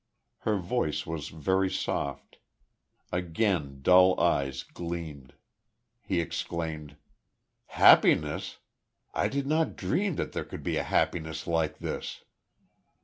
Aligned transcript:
Her 0.39 0.57
voice 0.57 1.05
was 1.05 1.29
very 1.29 1.69
soft. 1.69 2.39
Again 3.11 3.83
dull 3.83 4.19
eyes 4.19 4.63
gleamed; 4.63 5.35
he 6.01 6.19
exclaimed: 6.19 6.97
"Happiness! 7.67 8.57
I 9.13 9.27
did 9.27 9.45
not 9.45 9.75
dream 9.75 10.15
there 10.15 10.43
could 10.43 10.63
be 10.63 10.77
a 10.77 10.83
happiness 10.83 11.45
like 11.45 11.77
this!" 11.77 12.23